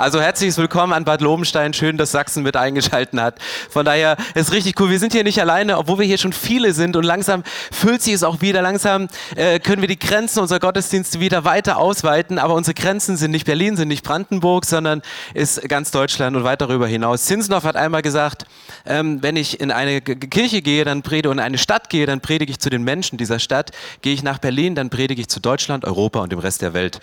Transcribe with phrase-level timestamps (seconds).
[0.00, 1.74] Also herzliches Willkommen an Bad Lobenstein.
[1.74, 3.38] Schön, dass Sachsen mit eingeschalten hat.
[3.68, 4.88] Von daher ist richtig cool.
[4.88, 8.14] Wir sind hier nicht alleine, obwohl wir hier schon viele sind und langsam füllt sich
[8.14, 8.62] es auch wieder.
[8.62, 12.38] Langsam äh, können wir die Grenzen unserer Gottesdienste wieder weiter ausweiten.
[12.38, 15.02] Aber unsere Grenzen sind nicht Berlin, sind nicht Brandenburg, sondern
[15.34, 17.26] ist ganz Deutschland und weit darüber hinaus.
[17.26, 18.46] Zinsendorf hat einmal gesagt,
[18.86, 22.22] ähm, wenn ich in eine Kirche gehe, dann predige und in eine Stadt gehe, dann
[22.22, 23.72] predige ich zu den Menschen dieser Stadt.
[24.00, 27.00] Gehe ich nach Berlin, dann predige ich zu Deutschland, Europa und dem Rest der Welt.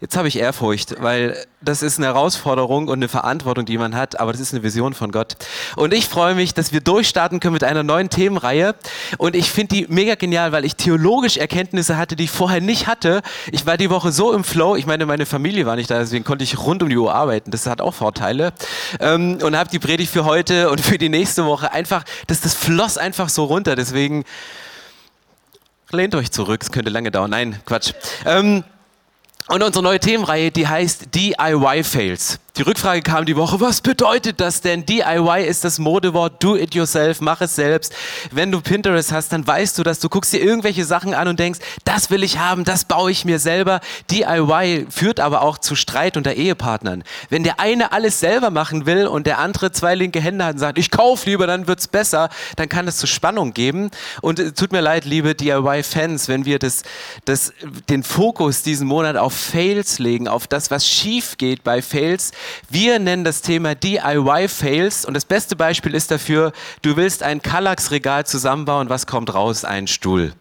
[0.00, 4.18] Jetzt habe ich Ehrfurcht, weil das ist eine Herausforderung und eine Verantwortung, die man hat,
[4.18, 5.36] aber das ist eine Vision von Gott.
[5.76, 8.74] Und ich freue mich, dass wir durchstarten können mit einer neuen Themenreihe.
[9.18, 12.86] Und ich finde die mega genial, weil ich theologisch Erkenntnisse hatte, die ich vorher nicht
[12.86, 13.22] hatte.
[13.52, 14.76] Ich war die Woche so im Flow.
[14.76, 17.50] Ich meine, meine Familie war nicht da, deswegen konnte ich rund um die Uhr arbeiten.
[17.50, 18.52] Das hat auch Vorteile.
[19.00, 22.54] Ähm, und habe die Predigt für heute und für die nächste Woche einfach, das, das
[22.54, 23.76] floss einfach so runter.
[23.76, 24.24] Deswegen
[25.90, 26.62] lehnt euch zurück.
[26.62, 27.30] Es könnte lange dauern.
[27.30, 27.92] Nein, Quatsch.
[28.24, 28.64] Ähm,
[29.48, 32.38] und unsere neue Themenreihe, die heißt DIY Fails.
[32.58, 34.84] Die Rückfrage kam die Woche, was bedeutet das denn?
[34.84, 37.94] DIY ist das Modewort, do it yourself, mach es selbst.
[38.32, 41.38] Wenn du Pinterest hast, dann weißt du, dass du guckst dir irgendwelche Sachen an und
[41.38, 43.78] denkst, das will ich haben, das baue ich mir selber.
[44.10, 47.04] DIY führt aber auch zu Streit unter Ehepartnern.
[47.30, 50.58] Wenn der eine alles selber machen will und der andere zwei linke Hände hat und
[50.58, 53.92] sagt, ich kaufe lieber, dann wird's besser, dann kann es zu Spannung geben.
[54.20, 56.82] Und es tut mir leid, liebe DIY-Fans, wenn wir das,
[57.24, 57.52] das,
[57.88, 62.32] den Fokus diesen Monat auf Fails legen, auf das, was schief geht bei Fails,
[62.68, 68.26] wir nennen das Thema DIY-Fails und das beste Beispiel ist dafür, du willst ein Kallax-Regal
[68.26, 69.64] zusammenbauen, was kommt raus?
[69.64, 70.32] Ein Stuhl.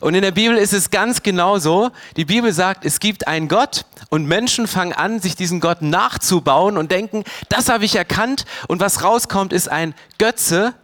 [0.00, 1.90] Und in der Bibel ist es ganz genau so.
[2.16, 6.76] Die Bibel sagt, es gibt einen Gott und Menschen fangen an, sich diesen Gott nachzubauen
[6.76, 10.74] und denken, das habe ich erkannt und was rauskommt, ist ein Götze,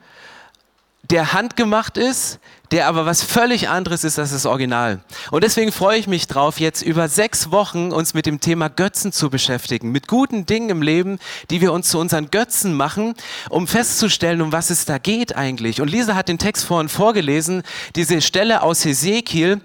[1.10, 2.40] der handgemacht ist,
[2.74, 4.98] der aber was völlig anderes ist als das Original.
[5.30, 9.12] Und deswegen freue ich mich drauf, jetzt über sechs Wochen uns mit dem Thema Götzen
[9.12, 11.20] zu beschäftigen, mit guten Dingen im Leben,
[11.50, 13.14] die wir uns zu unseren Götzen machen,
[13.48, 15.80] um festzustellen, um was es da geht eigentlich.
[15.80, 17.62] Und Lisa hat den Text vorhin vorgelesen,
[17.94, 19.60] diese Stelle aus Hesekiel,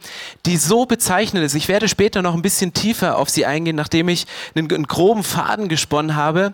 [0.45, 1.55] die so bezeichnend ist.
[1.55, 5.23] Ich werde später noch ein bisschen tiefer auf sie eingehen, nachdem ich einen, einen groben
[5.23, 6.53] Faden gesponnen habe.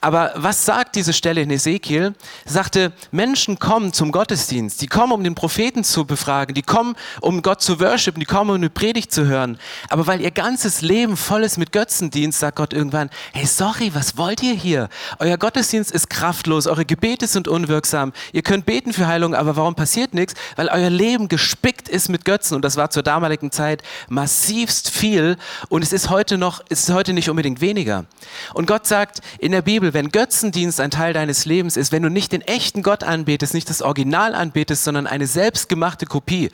[0.00, 2.14] Aber was sagt diese Stelle in Hesekiel?
[2.44, 6.94] Sagte, Menschen kommen zum Gottesdienst, die kommen, um den Propheten zu zu befragen, die kommen,
[7.22, 9.58] um Gott zu worshipen, die kommen, um eine Predigt zu hören.
[9.88, 14.18] Aber weil ihr ganzes Leben voll ist mit Götzendienst, sagt Gott irgendwann, hey, sorry, was
[14.18, 14.90] wollt ihr hier?
[15.20, 18.12] Euer Gottesdienst ist kraftlos, eure Gebete sind unwirksam.
[18.34, 20.34] Ihr könnt beten für Heilung, aber warum passiert nichts?
[20.56, 25.38] Weil euer Leben gespickt ist mit Götzen und das war zur damaligen Zeit massivst viel
[25.70, 28.04] und es ist heute noch, es ist heute nicht unbedingt weniger.
[28.52, 32.10] Und Gott sagt in der Bibel, wenn Götzendienst ein Teil deines Lebens ist, wenn du
[32.10, 36.50] nicht den echten Gott anbetest, nicht das Original anbetest, sondern eine selbstgemachte gemachte Kopie.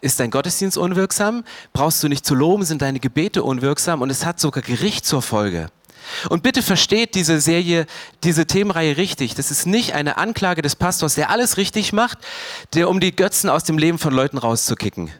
[0.00, 1.44] Ist dein Gottesdienst unwirksam?
[1.72, 2.64] Brauchst du nicht zu loben?
[2.64, 4.02] Sind deine Gebete unwirksam?
[4.02, 5.68] Und es hat sogar Gericht zur Folge.
[6.28, 7.86] Und bitte versteht diese Serie,
[8.22, 9.34] diese Themenreihe richtig.
[9.34, 12.18] Das ist nicht eine Anklage des Pastors, der alles richtig macht,
[12.74, 15.10] der um die Götzen aus dem Leben von Leuten rauszukicken.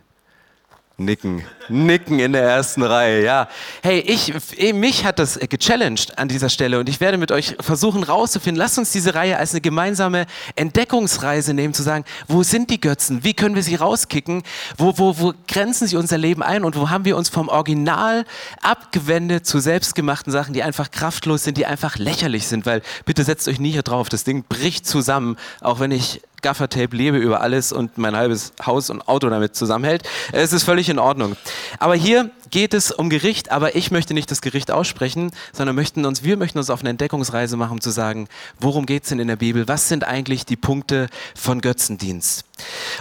[0.97, 3.49] Nicken, nicken in der ersten Reihe, ja.
[3.83, 7.57] Hey, ich, eh, mich hat das gechallenged an dieser Stelle und ich werde mit euch
[7.59, 12.71] versuchen rauszufinden, lasst uns diese Reihe als eine gemeinsame Entdeckungsreise nehmen, zu sagen, wo sind
[12.71, 14.45] die Götzen, wie können wir sie rauskicken,
[14.79, 16.63] wo, wo, wo grenzen sie unser Leben ein?
[16.63, 18.25] Und wo haben wir uns vom Original
[18.63, 23.49] abgewendet zu selbstgemachten Sachen, die einfach kraftlos sind, die einfach lächerlich sind, weil bitte setzt
[23.49, 27.73] euch nie hier drauf, das Ding bricht zusammen, auch wenn ich Gaffertape lebe über alles
[27.73, 30.05] und mein halbes Haus und Auto damit zusammenhält.
[30.31, 31.37] Es ist völlig in Ordnung.
[31.81, 36.05] Aber hier geht es um Gericht, aber ich möchte nicht das Gericht aussprechen, sondern möchten
[36.05, 38.29] uns, wir möchten uns auf eine Entdeckungsreise machen, um zu sagen,
[38.61, 39.67] worum geht es denn in der Bibel?
[39.67, 42.45] Was sind eigentlich die Punkte von Götzendienst?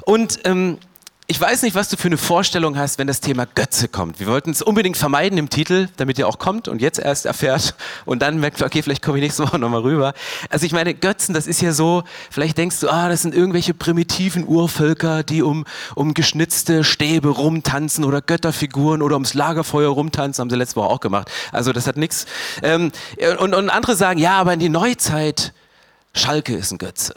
[0.06, 0.79] Und ähm,
[1.25, 4.19] ich weiß nicht, was du für eine Vorstellung hast, wenn das Thema Götze kommt.
[4.19, 7.75] Wir wollten es unbedingt vermeiden im Titel, damit ihr auch kommt und jetzt erst erfährt
[8.03, 10.13] und dann merkt, okay, vielleicht komme ich nächste Woche nochmal rüber.
[10.49, 13.73] Also ich meine, Götzen, das ist ja so, vielleicht denkst du, ah, das sind irgendwelche
[13.73, 15.63] primitiven Urvölker, die um,
[15.95, 20.99] um geschnitzte Stäbe rumtanzen oder Götterfiguren oder ums Lagerfeuer rumtanzen, haben sie letzte Woche auch
[20.99, 21.31] gemacht.
[21.53, 22.25] Also das hat nichts.
[22.61, 22.91] Ähm,
[23.39, 25.53] und, und andere sagen, ja, aber in die Neuzeit,
[26.13, 27.13] Schalke ist ein Götze.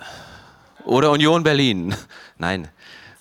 [0.85, 1.97] Oder Union Berlin.
[2.39, 2.69] Nein,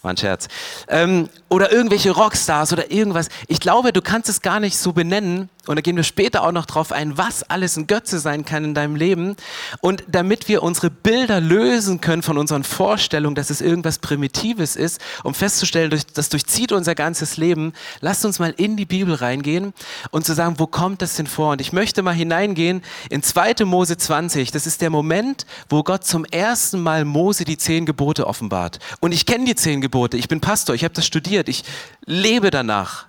[0.06, 0.48] war ein Scherz.
[0.88, 3.28] Ähm, oder irgendwelche Rockstars oder irgendwas.
[3.48, 6.52] Ich glaube, du kannst es gar nicht so benennen, Und da gehen wir später auch
[6.52, 9.36] noch drauf ein, was alles ein Götze sein kann in deinem Leben.
[9.82, 15.02] Und damit wir unsere Bilder lösen können von unseren Vorstellungen, dass es irgendwas Primitives ist,
[15.24, 19.74] um festzustellen, das durchzieht unser ganzes Leben, lasst uns mal in die Bibel reingehen
[20.12, 21.52] und zu sagen, wo kommt das denn vor?
[21.52, 23.66] Und ich möchte mal hineingehen in 2.
[23.66, 24.52] Mose 20.
[24.52, 28.80] Das ist der Moment, wo Gott zum ersten Mal Mose die zehn Gebote offenbart.
[29.00, 30.18] Und ich kenne die zehn Gebote.
[30.18, 31.64] Ich bin Pastor, ich habe das studiert, ich
[32.06, 33.08] lebe danach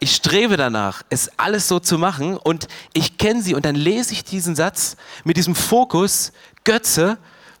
[0.00, 4.12] ich strebe danach, es alles so zu machen und ich kenne sie und dann lese
[4.12, 6.32] ich diesen Satz mit diesem Fokus
[6.64, 7.18] Götze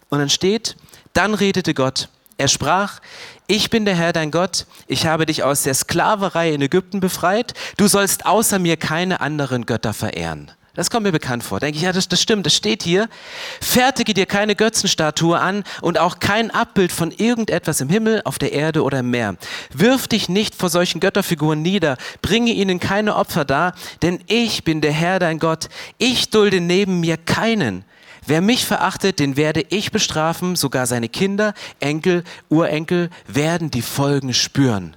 [0.08, 0.76] und dann steht,
[1.12, 2.08] dann redete Gott.
[2.36, 3.00] Er sprach,
[3.48, 7.54] ich bin der Herr dein Gott, ich habe dich aus der Sklaverei in Ägypten befreit,
[7.76, 10.52] du sollst außer mir keine anderen Götter verehren.
[10.78, 11.58] Das kommt mir bekannt vor.
[11.58, 13.08] Denke ich, ja, das, das stimmt, das steht hier.
[13.60, 18.52] Fertige dir keine Götzenstatue an und auch kein Abbild von irgendetwas im Himmel, auf der
[18.52, 19.34] Erde oder im Meer.
[19.74, 24.80] Wirf dich nicht vor solchen Götterfiguren nieder, bringe ihnen keine Opfer dar, denn ich bin
[24.80, 25.68] der Herr dein Gott.
[25.98, 27.84] Ich dulde neben mir keinen.
[28.24, 34.32] Wer mich verachtet, den werde ich bestrafen, sogar seine Kinder, Enkel, Urenkel werden die Folgen
[34.32, 34.94] spüren.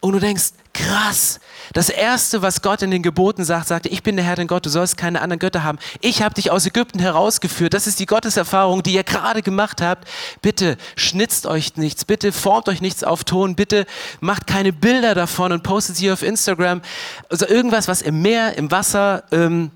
[0.00, 1.40] Und du denkst, krass.
[1.72, 4.64] Das erste, was Gott in den Geboten sagt, sagte, ich bin der Herr dein Gott,
[4.64, 5.78] du sollst keine anderen Götter haben.
[6.00, 7.74] Ich habe dich aus Ägypten herausgeführt.
[7.74, 10.08] Das ist die Gotteserfahrung, die ihr gerade gemacht habt.
[10.40, 13.86] Bitte schnitzt euch nichts, bitte formt euch nichts auf Ton, bitte
[14.20, 16.80] macht keine Bilder davon und postet sie auf Instagram.
[17.28, 19.70] Also irgendwas, was im Meer, im Wasser, ähm,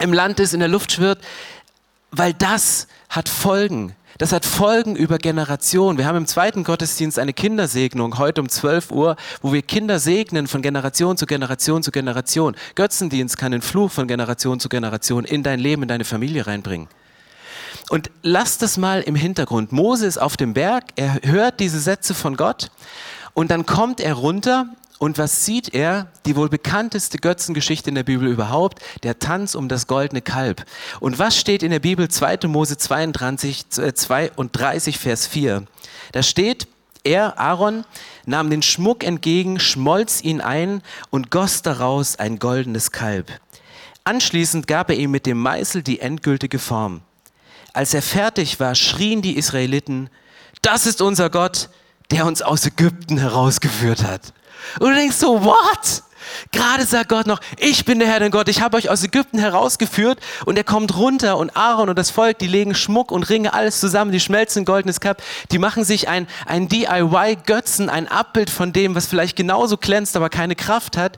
[0.00, 1.18] im Land ist, in der Luft schwirrt,
[2.10, 3.94] weil das hat Folgen.
[4.18, 5.98] Das hat Folgen über Generationen.
[5.98, 10.46] Wir haben im zweiten Gottesdienst eine Kindersegnung heute um 12 Uhr, wo wir Kinder segnen
[10.46, 12.54] von Generation zu Generation zu Generation.
[12.76, 16.86] Götzendienst kann den Fluch von Generation zu Generation in dein Leben, in deine Familie reinbringen.
[17.90, 19.72] Und lass das mal im Hintergrund.
[19.72, 22.70] Mose ist auf dem Berg, er hört diese Sätze von Gott
[23.32, 24.66] und dann kommt er runter
[24.98, 26.08] und was sieht er?
[26.24, 30.64] Die wohl bekannteste Götzengeschichte in der Bibel überhaupt, der Tanz um das goldene Kalb.
[31.00, 32.46] Und was steht in der Bibel 2.
[32.46, 35.64] Mose 32, 32 Vers 4?
[36.12, 36.68] Da steht,
[37.02, 37.84] er, Aaron,
[38.24, 40.80] nahm den Schmuck entgegen, schmolz ihn ein
[41.10, 43.30] und goss daraus ein goldenes Kalb.
[44.04, 47.02] Anschließend gab er ihm mit dem Meißel die endgültige Form.
[47.72, 50.08] Als er fertig war, schrien die Israeliten,
[50.62, 51.68] das ist unser Gott,
[52.10, 54.32] der uns aus Ägypten herausgeführt hat.
[54.80, 56.02] Und du denkst so, what?
[56.52, 59.38] Gerade sagt Gott noch, ich bin der Herr, dein Gott, ich habe euch aus Ägypten
[59.38, 63.52] herausgeführt und er kommt runter und Aaron und das Volk, die legen Schmuck und Ringe,
[63.54, 68.72] alles zusammen, die schmelzen goldenes Cup, die machen sich ein, ein DIY-Götzen, ein Abbild von
[68.72, 71.16] dem, was vielleicht genauso glänzt, aber keine Kraft hat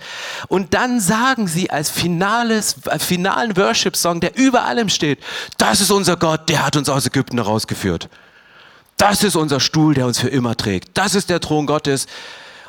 [0.49, 5.21] und dann sagen sie als finales, als finalen Worship-Song, der über allem steht,
[5.59, 8.09] das ist unser Gott, der hat uns aus Ägypten herausgeführt.
[8.97, 10.97] Das ist unser Stuhl, der uns für immer trägt.
[10.97, 12.07] Das ist der Thron Gottes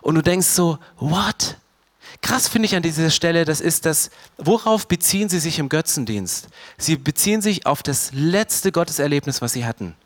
[0.07, 1.57] und du denkst so, what?
[2.21, 6.47] Krass finde ich an dieser Stelle, das ist das, worauf beziehen sie sich im Götzendienst?
[6.77, 9.97] Sie beziehen sich auf das letzte Gotteserlebnis, was sie hatten.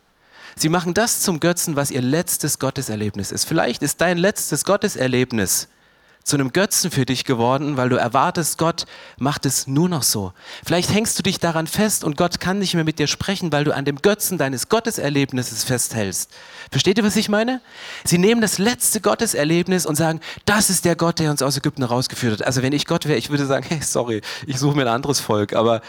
[0.56, 3.46] Sie machen das zum Götzen, was ihr letztes Gotteserlebnis ist.
[3.46, 5.68] Vielleicht ist dein letztes Gotteserlebnis
[6.24, 8.86] zu einem Götzen für dich geworden, weil du erwartest, Gott
[9.18, 10.34] macht es nur noch so.
[10.66, 13.64] Vielleicht hängst du dich daran fest und Gott kann nicht mehr mit dir sprechen, weil
[13.64, 16.32] du an dem Götzen deines Gotteserlebnisses festhältst.
[16.72, 17.62] Versteht ihr, was ich meine?
[18.04, 21.84] Sie nehmen das letzte Gotteserlebnis und sagen, das ist der Gott, der uns aus Ägypten
[21.84, 22.48] rausgeführt hat.
[22.48, 25.20] Also wenn ich Gott wäre, ich würde sagen, hey, sorry, ich suche mir ein anderes
[25.20, 25.82] Volk, aber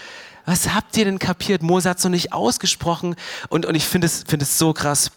[0.44, 1.62] was habt ihr denn kapiert?
[1.62, 3.14] Mose hat es noch nicht ausgesprochen
[3.48, 5.12] und, und ich finde es, find es so krass.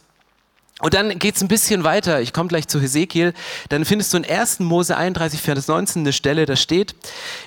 [0.81, 2.19] Und dann geht es ein bisschen weiter.
[2.19, 3.33] Ich komme gleich zu Hesekiel.
[3.69, 4.59] Dann findest du in 1.
[4.59, 6.95] Mose 31, Vers 19 eine Stelle, da steht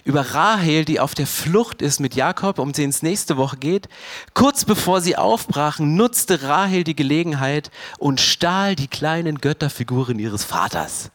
[0.05, 3.89] über Rahel, die auf der Flucht ist mit Jakob, um den es nächste Woche geht.
[4.33, 11.11] Kurz bevor sie aufbrachen, nutzte Rahel die Gelegenheit und stahl die kleinen Götterfiguren ihres Vaters.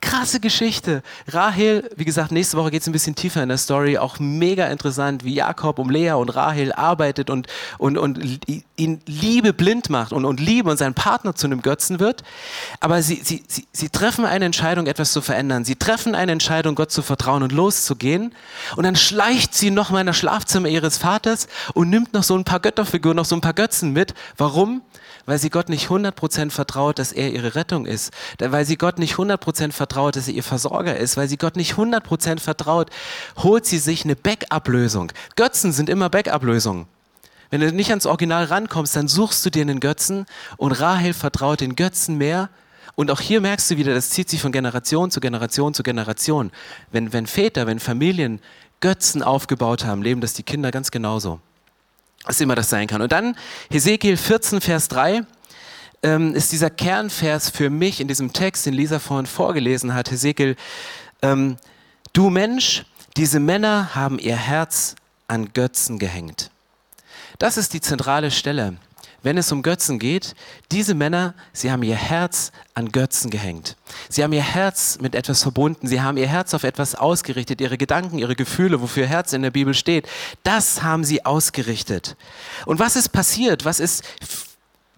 [0.00, 1.02] Krasse Geschichte.
[1.28, 3.98] Rahel, wie gesagt, nächste Woche geht es ein bisschen tiefer in der Story.
[3.98, 7.46] Auch mega interessant, wie Jakob um Lea und Rahel arbeitet und,
[7.78, 8.40] und, und
[8.76, 12.22] ihn Liebe blind macht und, und Liebe und sein Partner zu einem Götzen wird.
[12.80, 15.64] Aber sie, sie, sie, sie treffen eine Entscheidung, etwas zu verändern.
[15.64, 18.34] Sie treffen eine Entscheidung, Gott zu vertrauen und loszugehen.
[18.76, 22.36] Und dann schleicht sie noch mal in das Schlafzimmer ihres Vaters und nimmt noch so
[22.36, 24.14] ein paar Götterfiguren, noch so ein paar Götzen mit.
[24.36, 24.82] Warum?
[25.26, 29.16] weil sie Gott nicht 100% vertraut, dass er ihre Rettung ist, weil sie Gott nicht
[29.16, 32.90] 100% vertraut, dass er ihr Versorger ist, weil sie Gott nicht 100% vertraut,
[33.38, 35.12] holt sie sich eine Backup-Lösung.
[35.36, 36.86] Götzen sind immer Backup-Lösungen.
[37.50, 40.26] Wenn du nicht ans Original rankommst, dann suchst du dir einen Götzen
[40.56, 42.48] und Rahel vertraut den Götzen mehr.
[42.96, 46.50] Und auch hier merkst du wieder, das zieht sich von Generation zu Generation zu Generation.
[46.90, 48.40] Wenn, wenn Väter, wenn Familien
[48.80, 51.40] Götzen aufgebaut haben, leben das die Kinder ganz genauso
[52.26, 53.00] was immer das sein kann.
[53.00, 53.36] Und dann
[53.70, 55.22] Hesekiel 14, Vers 3
[56.02, 60.10] ähm, ist dieser Kernvers für mich in diesem Text, den Lisa vorhin vorgelesen hat.
[60.10, 60.56] Hesekiel,
[61.22, 61.56] ähm,
[62.16, 62.86] Du Mensch,
[63.18, 64.94] diese Männer haben ihr Herz
[65.28, 66.50] an Götzen gehängt.
[67.38, 68.78] Das ist die zentrale Stelle.
[69.22, 70.34] Wenn es um Götzen geht,
[70.72, 73.76] diese Männer, sie haben ihr Herz an Götzen gehängt.
[74.08, 75.88] Sie haben ihr Herz mit etwas verbunden.
[75.88, 77.60] Sie haben ihr Herz auf etwas ausgerichtet.
[77.60, 80.08] Ihre Gedanken, ihre Gefühle, wofür Herz in der Bibel steht,
[80.42, 82.16] das haben sie ausgerichtet.
[82.64, 83.64] Und was ist passiert?
[83.66, 84.04] Was ist,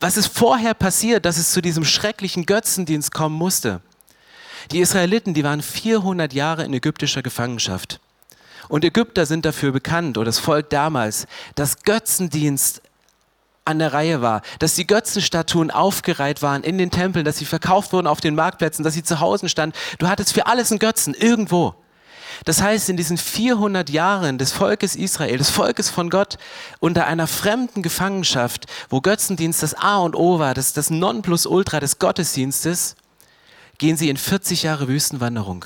[0.00, 3.81] was ist vorher passiert, dass es zu diesem schrecklichen Götzendienst kommen musste?
[4.71, 8.00] Die Israeliten, die waren 400 Jahre in ägyptischer Gefangenschaft.
[8.69, 12.83] Und Ägypter sind dafür bekannt, oder das Volk damals, dass Götzendienst
[13.64, 17.93] an der Reihe war, dass die Götzenstatuen aufgereiht waren in den Tempeln, dass sie verkauft
[17.93, 19.76] wurden auf den Marktplätzen, dass sie zu Hause standen.
[19.99, 21.75] Du hattest für alles einen Götzen, irgendwo.
[22.45, 26.38] Das heißt, in diesen 400 Jahren des Volkes Israel, des Volkes von Gott,
[26.80, 31.99] unter einer fremden Gefangenschaft, wo Götzendienst das A und O war, das, das Nonplusultra des
[31.99, 32.97] Gottesdienstes,
[33.78, 35.64] gehen sie in 40 Jahre Wüstenwanderung.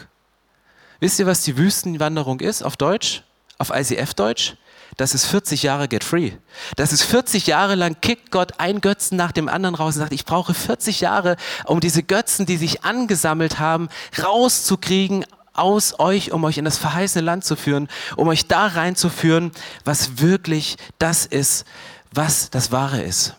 [1.00, 3.24] Wisst ihr, was die Wüstenwanderung ist auf Deutsch?
[3.58, 4.56] Auf ICF-Deutsch?
[4.96, 6.32] Das ist 40 Jahre Get Free.
[6.76, 10.12] Das ist 40 Jahre lang kickt Gott ein Götzen nach dem anderen raus und sagt,
[10.12, 13.88] ich brauche 40 Jahre, um diese Götzen, die sich angesammelt haben,
[14.22, 19.52] rauszukriegen aus euch, um euch in das verheißene Land zu führen, um euch da reinzuführen,
[19.84, 21.66] was wirklich das ist,
[22.12, 23.34] was das Wahre ist.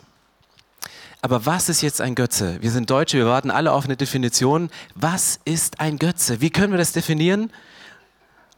[1.22, 2.60] Aber was ist jetzt ein Götze?
[2.60, 4.68] Wir sind Deutsche, wir warten alle auf eine Definition.
[4.94, 6.42] Was ist ein Götze?
[6.42, 7.50] Wie können wir das definieren?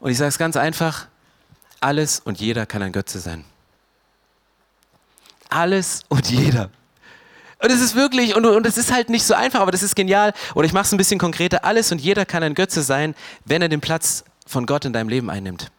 [0.00, 1.06] Und ich sage es ganz einfach,
[1.80, 3.44] alles und jeder kann ein Götze sein.
[5.48, 6.70] Alles und jeder.
[7.58, 9.96] Und es ist wirklich, und, und es ist halt nicht so einfach, aber das ist
[9.96, 10.34] genial.
[10.54, 11.64] Oder ich mache es ein bisschen konkreter.
[11.64, 15.08] Alles und jeder kann ein Götze sein, wenn er den Platz von Gott in deinem
[15.08, 15.70] Leben einnimmt.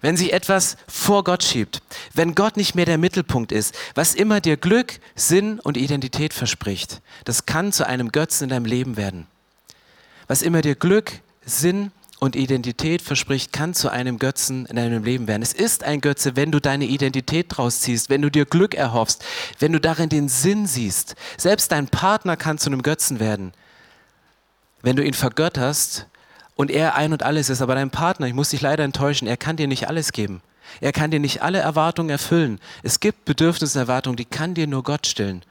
[0.00, 1.82] Wenn sich etwas vor Gott schiebt,
[2.14, 7.00] wenn Gott nicht mehr der Mittelpunkt ist, was immer dir Glück, Sinn und Identität verspricht,
[7.24, 9.26] das kann zu einem Götzen in deinem Leben werden.
[10.28, 11.12] Was immer dir Glück,
[11.44, 11.90] Sinn
[12.22, 15.42] und Identität verspricht, kann zu einem Götzen in deinem Leben werden.
[15.42, 19.24] Es ist ein Götze, wenn du deine Identität draus ziehst, wenn du dir Glück erhoffst,
[19.58, 21.16] wenn du darin den Sinn siehst.
[21.36, 23.50] Selbst dein Partner kann zu einem Götzen werden,
[24.82, 26.06] wenn du ihn vergötterst
[26.54, 27.60] und er ein und alles ist.
[27.60, 30.42] Aber dein Partner, ich muss dich leider enttäuschen, er kann dir nicht alles geben.
[30.80, 32.60] Er kann dir nicht alle Erwartungen erfüllen.
[32.84, 35.42] Es gibt Bedürfnisse und Erwartungen, die kann dir nur Gott stillen.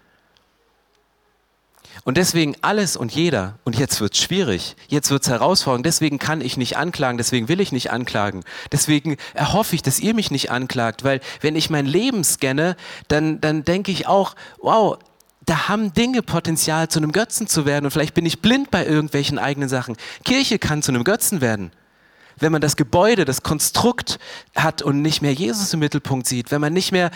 [2.04, 6.18] Und deswegen alles und jeder, und jetzt wird es schwierig, jetzt wird es herausfordernd, deswegen
[6.18, 10.32] kann ich nicht anklagen, deswegen will ich nicht anklagen, deswegen erhoffe ich, dass ihr mich
[10.32, 12.76] nicht anklagt, weil wenn ich mein Leben scanne,
[13.08, 14.98] dann, dann denke ich auch, wow,
[15.46, 18.86] da haben Dinge Potenzial, zu einem Götzen zu werden und vielleicht bin ich blind bei
[18.86, 19.96] irgendwelchen eigenen Sachen.
[20.24, 21.72] Kirche kann zu einem Götzen werden.
[22.38, 24.18] Wenn man das Gebäude, das Konstrukt
[24.56, 27.12] hat und nicht mehr Jesus im Mittelpunkt sieht, wenn man nicht mehr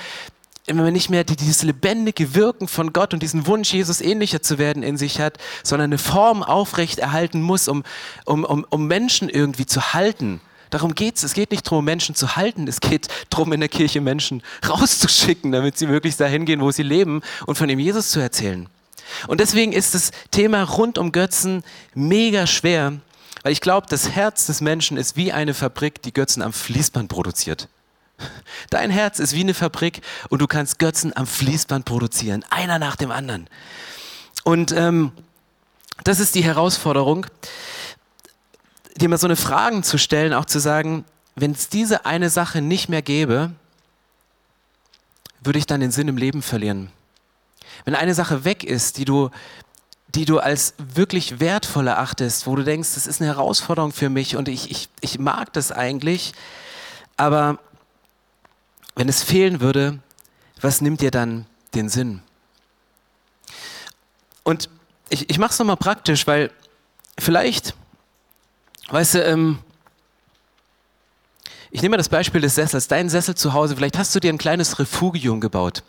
[0.67, 4.57] wenn man nicht mehr dieses lebendige Wirken von Gott und diesen Wunsch, Jesus ähnlicher zu
[4.57, 7.84] werden in sich hat, sondern eine Form aufrecht erhalten muss, um,
[8.25, 10.41] um, um, um Menschen irgendwie zu halten.
[10.72, 11.24] Darum geht es.
[11.24, 12.67] Es geht nicht darum, Menschen zu halten.
[12.67, 16.84] Es geht darum, in der Kirche Menschen rauszuschicken, damit sie wirklich dahin gehen, wo sie
[16.84, 18.67] leben und von dem Jesus zu erzählen.
[19.27, 22.93] Und deswegen ist das Thema rund um Götzen mega schwer,
[23.43, 27.07] weil ich glaube, das Herz des Menschen ist wie eine Fabrik, die Götzen am Fließband
[27.07, 27.67] produziert.
[28.69, 32.95] Dein Herz ist wie eine Fabrik und du kannst Götzen am Fließband produzieren, einer nach
[32.95, 33.48] dem anderen.
[34.43, 35.12] Und ähm,
[36.03, 37.25] das ist die Herausforderung,
[38.98, 41.05] dir mal so eine Fragen zu stellen, auch zu sagen,
[41.36, 43.51] wenn es diese eine Sache nicht mehr gäbe,
[45.41, 46.89] würde ich dann den Sinn im Leben verlieren.
[47.84, 49.29] Wenn eine Sache weg ist, die du,
[50.07, 54.38] die du als wirklich wertvoll erachtest, wo du denkst, das ist eine Herausforderung für mich
[54.38, 56.34] und ich, ich, ich mag das eigentlich,
[57.17, 57.60] aber
[58.95, 59.99] wenn es fehlen würde,
[60.61, 62.21] was nimmt dir dann den Sinn?
[64.43, 64.69] Und
[65.09, 66.51] ich, ich mache es nochmal praktisch, weil
[67.19, 67.75] vielleicht,
[68.89, 69.59] weißt du, ähm,
[71.71, 72.87] ich nehme das Beispiel des Sessels.
[72.87, 75.83] Dein Sessel zu Hause, vielleicht hast du dir ein kleines Refugium gebaut.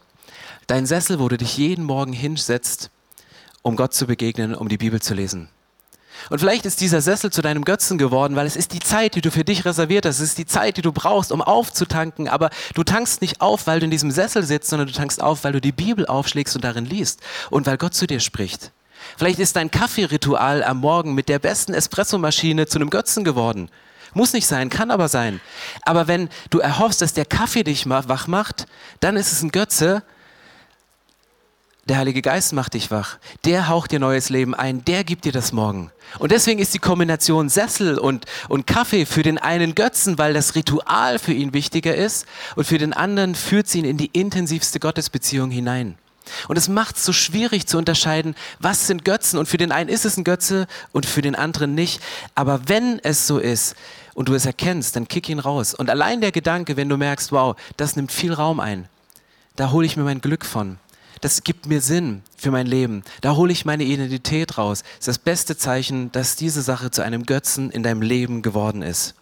[0.66, 2.90] Dein Sessel, wo du dich jeden Morgen hinsetzt,
[3.62, 5.48] um Gott zu begegnen, um die Bibel zu lesen.
[6.30, 9.20] Und vielleicht ist dieser Sessel zu deinem Götzen geworden, weil es ist die Zeit, die
[9.20, 10.16] du für dich reserviert hast.
[10.16, 12.28] Es ist die Zeit, die du brauchst, um aufzutanken.
[12.28, 15.44] Aber du tankst nicht auf, weil du in diesem Sessel sitzt, sondern du tankst auf,
[15.44, 17.20] weil du die Bibel aufschlägst und darin liest
[17.50, 18.73] und weil Gott zu dir spricht.
[19.16, 23.70] Vielleicht ist dein Kaffeeritual am Morgen mit der besten Espressomaschine zu einem Götzen geworden.
[24.14, 25.40] Muss nicht sein, kann aber sein.
[25.82, 28.66] Aber wenn du erhoffst, dass der Kaffee dich wach macht,
[29.00, 30.02] dann ist es ein Götze,
[31.88, 33.19] der Heilige Geist macht dich wach.
[33.45, 34.85] Der haucht dir neues Leben ein.
[34.85, 35.93] Der gibt dir das Morgen.
[36.19, 40.57] Und deswegen ist die Kombination Sessel und, und Kaffee für den einen Götzen, weil das
[40.57, 42.26] Ritual für ihn wichtiger ist
[42.57, 45.97] und für den anderen führt sie ihn in die intensivste Gottesbeziehung hinein.
[46.49, 49.38] Und es macht es so schwierig zu unterscheiden, was sind Götzen.
[49.38, 52.00] Und für den einen ist es ein Götze und für den anderen nicht.
[52.35, 53.76] Aber wenn es so ist
[54.14, 55.73] und du es erkennst, dann kick ihn raus.
[55.73, 58.88] Und allein der Gedanke, wenn du merkst, wow, das nimmt viel Raum ein,
[59.55, 60.78] da hole ich mir mein Glück von.
[61.20, 63.02] Das gibt mir Sinn für mein Leben.
[63.20, 64.82] Da hole ich meine Identität raus.
[64.82, 68.82] Das ist das beste Zeichen, dass diese Sache zu einem Götzen in deinem Leben geworden
[68.82, 69.14] ist.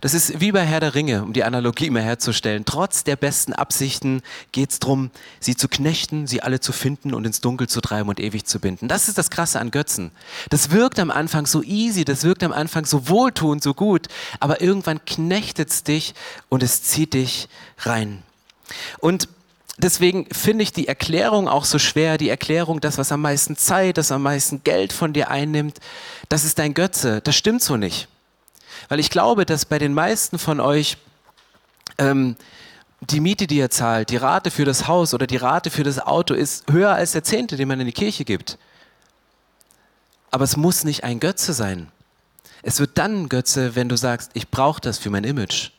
[0.00, 2.64] Das ist wie bei Herr der Ringe, um die Analogie mal herzustellen.
[2.64, 7.24] Trotz der besten Absichten geht es darum, sie zu knechten, sie alle zu finden und
[7.24, 8.88] ins Dunkel zu treiben und ewig zu binden.
[8.88, 10.10] Das ist das Krasse an Götzen.
[10.50, 14.60] Das wirkt am Anfang so easy, das wirkt am Anfang so wohltuend, so gut, aber
[14.60, 16.14] irgendwann knechtet es dich
[16.48, 18.22] und es zieht dich rein.
[18.98, 19.28] Und
[19.78, 23.98] deswegen finde ich die Erklärung auch so schwer, die Erklärung, das, was am meisten Zeit,
[23.98, 25.78] das am meisten Geld von dir einnimmt,
[26.28, 27.20] das ist dein Götze.
[27.20, 28.08] Das stimmt so nicht.
[28.88, 30.96] Weil ich glaube, dass bei den meisten von euch
[31.98, 32.36] ähm,
[33.00, 35.98] die Miete, die ihr zahlt, die Rate für das Haus oder die Rate für das
[35.98, 38.58] Auto ist höher als der Zehnte, den man in die Kirche gibt.
[40.30, 41.88] Aber es muss nicht ein Götze sein.
[42.62, 45.70] Es wird dann ein Götze, wenn du sagst, ich brauche das für mein Image.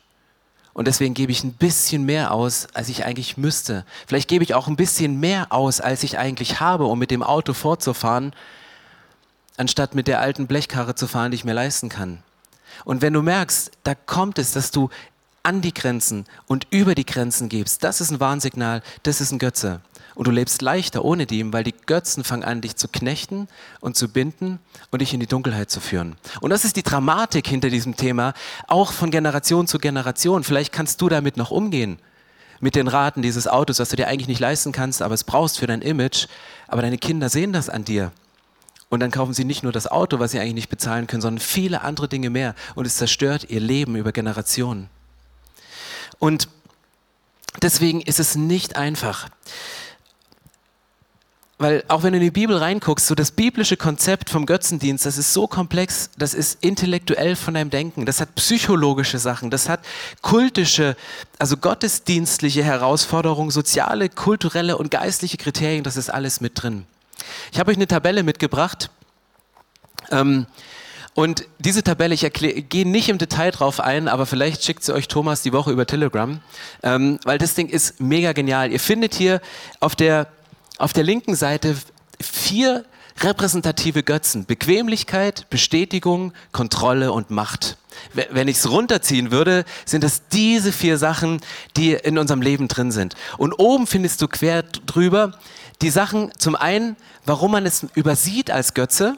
[0.78, 3.84] Und deswegen gebe ich ein bisschen mehr aus, als ich eigentlich müsste.
[4.06, 7.24] Vielleicht gebe ich auch ein bisschen mehr aus, als ich eigentlich habe, um mit dem
[7.24, 8.32] Auto fortzufahren,
[9.56, 12.22] anstatt mit der alten Blechkarre zu fahren, die ich mir leisten kann.
[12.84, 14.88] Und wenn du merkst, da kommt es, dass du
[15.42, 19.40] an die Grenzen und über die Grenzen gibst, das ist ein Warnsignal, das ist ein
[19.40, 19.80] Götze.
[20.18, 23.46] Und du lebst leichter ohne die, weil die Götzen fangen an, dich zu knechten
[23.78, 24.58] und zu binden
[24.90, 26.16] und dich in die Dunkelheit zu führen.
[26.40, 28.34] Und das ist die Dramatik hinter diesem Thema,
[28.66, 30.42] auch von Generation zu Generation.
[30.42, 32.00] Vielleicht kannst du damit noch umgehen
[32.58, 35.60] mit den Raten dieses Autos, was du dir eigentlich nicht leisten kannst, aber es brauchst
[35.60, 36.26] für dein Image.
[36.66, 38.10] Aber deine Kinder sehen das an dir.
[38.88, 41.38] Und dann kaufen sie nicht nur das Auto, was sie eigentlich nicht bezahlen können, sondern
[41.38, 42.56] viele andere Dinge mehr.
[42.74, 44.90] Und es zerstört ihr Leben über Generationen.
[46.18, 46.48] Und
[47.62, 49.28] deswegen ist es nicht einfach.
[51.58, 55.18] Weil auch wenn du in die Bibel reinguckst, so das biblische Konzept vom Götzendienst, das
[55.18, 59.80] ist so komplex, das ist intellektuell von deinem Denken, das hat psychologische Sachen, das hat
[60.22, 60.96] kultische,
[61.40, 66.86] also gottesdienstliche Herausforderungen, soziale, kulturelle und geistliche Kriterien, das ist alles mit drin.
[67.50, 68.90] Ich habe euch eine Tabelle mitgebracht.
[70.12, 70.46] Ähm,
[71.14, 75.08] und diese Tabelle, ich gehe nicht im Detail drauf ein, aber vielleicht schickt sie euch
[75.08, 76.38] Thomas die Woche über Telegram,
[76.84, 78.70] ähm, weil das Ding ist mega genial.
[78.70, 79.40] Ihr findet hier
[79.80, 80.28] auf der,
[80.78, 81.76] auf der linken Seite
[82.20, 82.84] vier
[83.20, 84.46] repräsentative Götzen.
[84.46, 87.76] Bequemlichkeit, Bestätigung, Kontrolle und Macht.
[88.12, 91.40] Wenn ich es runterziehen würde, sind es diese vier Sachen,
[91.76, 93.14] die in unserem Leben drin sind.
[93.36, 95.32] Und oben findest du quer drüber
[95.82, 99.16] die Sachen, zum einen, warum man es übersieht als Götze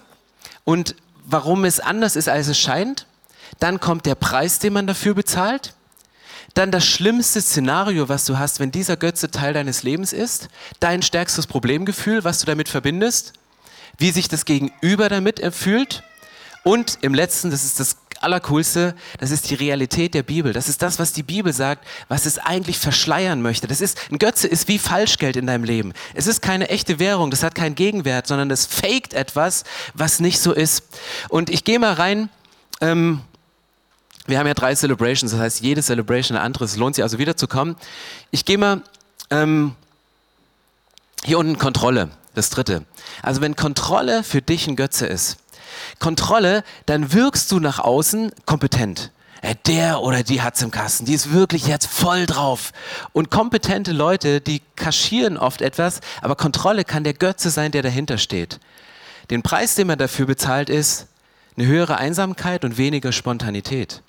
[0.64, 0.94] und
[1.26, 3.06] warum es anders ist, als es scheint.
[3.58, 5.74] Dann kommt der Preis, den man dafür bezahlt.
[6.54, 10.48] Dann das schlimmste Szenario, was du hast, wenn dieser Götze Teil deines Lebens ist.
[10.80, 13.34] Dein stärkstes Problemgefühl, was du damit verbindest.
[13.98, 16.02] Wie sich das Gegenüber damit fühlt.
[16.62, 20.52] Und im letzten, das ist das Allercoolste, das ist die Realität der Bibel.
[20.52, 23.66] Das ist das, was die Bibel sagt, was es eigentlich verschleiern möchte.
[23.66, 25.94] Das ist, ein Götze ist wie Falschgeld in deinem Leben.
[26.14, 30.38] Es ist keine echte Währung, das hat keinen Gegenwert, sondern es faked etwas, was nicht
[30.38, 30.84] so ist.
[31.30, 32.28] Und ich gehe mal rein,
[32.82, 33.22] ähm,
[34.30, 36.64] wir haben ja drei Celebrations, das heißt, jede Celebration eine andere.
[36.64, 37.76] Es lohnt sich also wieder zu kommen.
[38.30, 38.82] Ich gehe mal
[39.30, 39.74] ähm,
[41.24, 42.84] hier unten Kontrolle, das dritte.
[43.22, 45.38] Also wenn Kontrolle für dich ein Götze ist,
[45.98, 49.10] Kontrolle, dann wirkst du nach außen kompetent.
[49.66, 52.72] Der oder die hat's im Kasten, die ist wirklich jetzt voll drauf.
[53.12, 58.18] Und kompetente Leute, die kaschieren oft etwas, aber Kontrolle kann der Götze sein, der dahinter
[58.18, 58.60] steht.
[59.30, 61.06] Den Preis, den man dafür bezahlt, ist
[61.56, 64.02] eine höhere Einsamkeit und weniger Spontanität.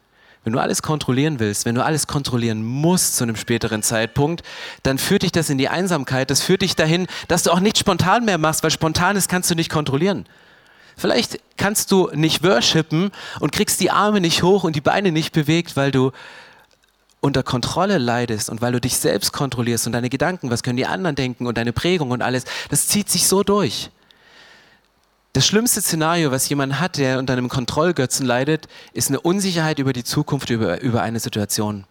[0.44, 4.42] Wenn du alles kontrollieren willst, wenn du alles kontrollieren musst zu einem späteren Zeitpunkt,
[4.82, 6.32] dann führt dich das in die Einsamkeit.
[6.32, 9.56] Das führt dich dahin, dass du auch nicht spontan mehr machst, weil spontanes kannst du
[9.56, 10.26] nicht kontrollieren.
[10.98, 15.32] Vielleicht kannst du nicht worshipen und kriegst die Arme nicht hoch und die Beine nicht
[15.32, 16.12] bewegt, weil du
[17.22, 20.88] unter Kontrolle leidest und weil du dich selbst kontrollierst und deine Gedanken, was können die
[20.88, 23.92] anderen denken und deine Prägung und alles, das zieht sich so durch.
[25.34, 29.94] Das schlimmste Szenario, was jemand hat, der unter einem Kontrollgötzen leidet, ist eine Unsicherheit über
[29.94, 31.86] die Zukunft, über, über eine Situation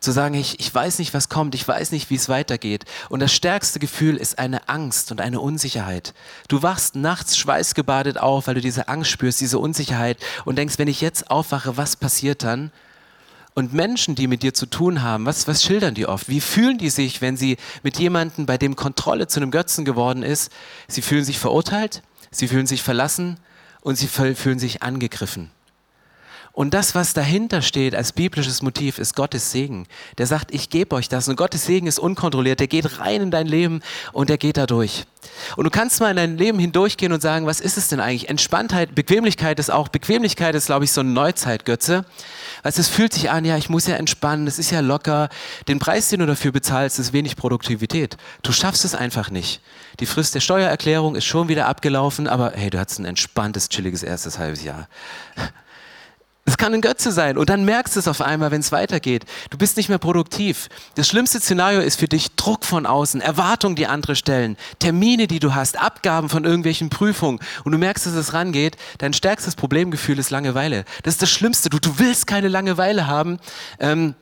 [0.00, 2.86] zu sagen, ich, ich weiß nicht, was kommt, ich weiß nicht, wie es weitergeht.
[3.10, 6.14] Und das stärkste Gefühl ist eine Angst und eine Unsicherheit.
[6.48, 10.16] Du wachst nachts schweißgebadet auf, weil du diese Angst spürst, diese Unsicherheit
[10.46, 12.72] und denkst, wenn ich jetzt aufwache, was passiert dann?
[13.52, 16.28] Und Menschen, die mit dir zu tun haben, was, was schildern die oft?
[16.28, 20.22] Wie fühlen die sich, wenn sie mit jemandem, bei dem Kontrolle zu einem Götzen geworden
[20.22, 20.50] ist?
[20.88, 23.38] Sie fühlen sich verurteilt, sie fühlen sich verlassen
[23.80, 25.50] und sie fühlen sich angegriffen.
[26.60, 29.86] Und das, was dahinter steht als biblisches Motiv, ist Gottes Segen.
[30.18, 31.26] Der sagt, ich gebe euch das.
[31.26, 32.60] Und Gottes Segen ist unkontrolliert.
[32.60, 33.80] Der geht rein in dein Leben
[34.12, 35.06] und der geht da durch.
[35.56, 38.28] Und du kannst mal in dein Leben hindurchgehen und sagen, was ist es denn eigentlich?
[38.28, 42.04] Entspanntheit, Bequemlichkeit ist auch, Bequemlichkeit ist, glaube ich, so ein Neuzeitgötze.
[42.62, 45.30] Weißt, es fühlt sich an, ja, ich muss ja entspannen, es ist ja locker.
[45.66, 48.18] Den Preis, den du dafür bezahlst, ist wenig Produktivität.
[48.42, 49.62] Du schaffst es einfach nicht.
[49.98, 54.02] Die Frist der Steuererklärung ist schon wieder abgelaufen, aber hey, du hattest ein entspanntes, chilliges
[54.02, 54.88] erstes halbes Jahr.
[56.46, 59.24] Es kann ein Götze sein und dann merkst du es auf einmal, wenn es weitergeht.
[59.50, 60.68] Du bist nicht mehr produktiv.
[60.94, 65.38] Das schlimmste Szenario ist für dich Druck von außen, Erwartungen, die andere stellen, Termine, die
[65.38, 68.76] du hast, Abgaben von irgendwelchen Prüfungen und du merkst, dass es rangeht.
[68.98, 70.84] Dein stärkstes Problemgefühl ist Langeweile.
[71.02, 71.68] Das ist das Schlimmste.
[71.68, 73.38] Du, du willst keine Langeweile haben.
[73.78, 74.14] Ähm,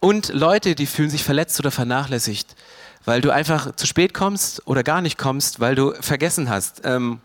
[0.00, 2.54] und Leute, die fühlen sich verletzt oder vernachlässigt,
[3.06, 6.82] weil du einfach zu spät kommst oder gar nicht kommst, weil du vergessen hast.
[6.84, 7.20] Ähm,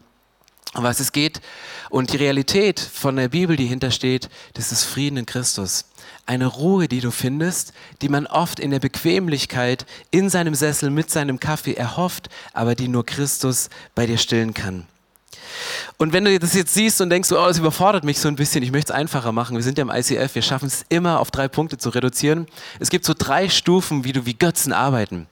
[0.76, 1.42] um was es geht.
[1.90, 5.86] Und die Realität von der Bibel, die hintersteht, das ist Frieden in Christus.
[6.26, 11.10] Eine Ruhe, die du findest, die man oft in der Bequemlichkeit in seinem Sessel mit
[11.10, 14.86] seinem Kaffee erhofft, aber die nur Christus bei dir stillen kann.
[15.98, 18.64] Und wenn du das jetzt siehst und denkst, oh, das überfordert mich so ein bisschen,
[18.64, 19.56] ich möchte es einfacher machen.
[19.56, 22.46] Wir sind ja im ICF, wir schaffen es immer auf drei Punkte zu reduzieren.
[22.80, 25.28] Es gibt so drei Stufen, wie du wie Götzen arbeiten.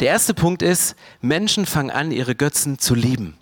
[0.00, 3.36] Der erste Punkt ist, Menschen fangen an, ihre Götzen zu lieben.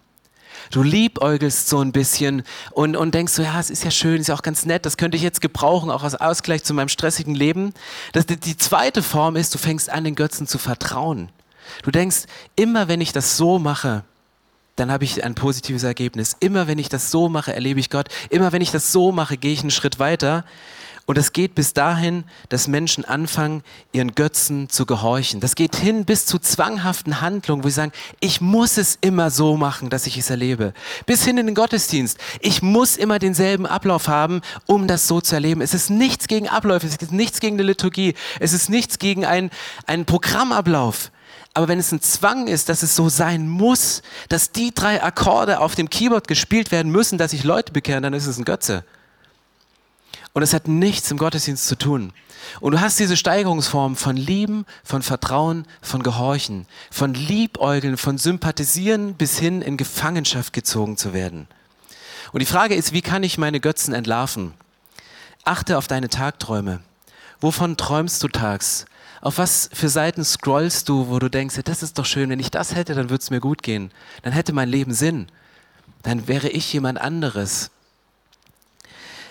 [0.70, 4.28] Du liebäugelst so ein bisschen und, und denkst so, ja, es ist ja schön, ist
[4.28, 7.34] ja auch ganz nett, das könnte ich jetzt gebrauchen, auch als Ausgleich zu meinem stressigen
[7.34, 7.72] Leben.
[8.12, 11.30] Das, die, die zweite Form ist, du fängst an, den Götzen zu vertrauen.
[11.82, 12.24] Du denkst,
[12.54, 14.04] immer wenn ich das so mache,
[14.76, 16.36] dann habe ich ein positives Ergebnis.
[16.38, 18.08] Immer wenn ich das so mache, erlebe ich Gott.
[18.28, 20.44] Immer wenn ich das so mache, gehe ich einen Schritt weiter.
[21.06, 25.38] Und es geht bis dahin, dass Menschen anfangen, ihren Götzen zu gehorchen.
[25.38, 29.56] Das geht hin bis zu zwanghaften Handlungen, wo sie sagen, ich muss es immer so
[29.56, 30.74] machen, dass ich es erlebe.
[31.06, 32.18] Bis hin in den Gottesdienst.
[32.40, 35.60] Ich muss immer denselben Ablauf haben, um das so zu erleben.
[35.60, 39.24] Es ist nichts gegen Abläufe, es ist nichts gegen eine Liturgie, es ist nichts gegen
[39.24, 39.50] einen,
[39.86, 41.12] einen Programmablauf.
[41.54, 45.60] Aber wenn es ein Zwang ist, dass es so sein muss, dass die drei Akkorde
[45.60, 48.84] auf dem Keyboard gespielt werden müssen, dass sich Leute bekehren, dann ist es ein Götze.
[50.36, 52.12] Und es hat nichts im Gottesdienst zu tun.
[52.60, 59.14] Und du hast diese Steigerungsform von Lieben, von Vertrauen, von Gehorchen, von Liebäugeln, von Sympathisieren
[59.14, 61.48] bis hin in Gefangenschaft gezogen zu werden.
[62.32, 64.52] Und die Frage ist, wie kann ich meine Götzen entlarven?
[65.44, 66.80] Achte auf deine Tagträume.
[67.40, 68.84] Wovon träumst du tags?
[69.22, 72.50] Auf was für Seiten scrollst du, wo du denkst, das ist doch schön, wenn ich
[72.50, 73.90] das hätte, dann würde es mir gut gehen.
[74.20, 75.28] Dann hätte mein Leben Sinn.
[76.02, 77.70] Dann wäre ich jemand anderes.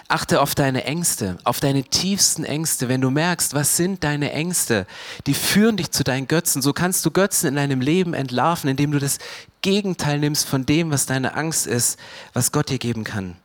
[0.07, 2.89] Achte auf deine Ängste, auf deine tiefsten Ängste.
[2.89, 4.85] Wenn du merkst, was sind deine Ängste,
[5.25, 6.61] die führen dich zu deinen Götzen.
[6.61, 9.17] So kannst du Götzen in deinem Leben entlarven, indem du das
[9.63, 11.97] Gegenteil nimmst von dem, was deine Angst ist,
[12.33, 13.35] was Gott dir geben kann.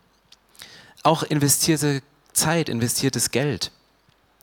[1.03, 2.03] Auch investierte
[2.35, 3.71] Zeit, investiertes Geld.